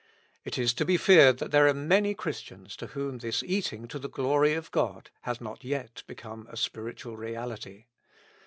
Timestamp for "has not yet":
5.29-6.01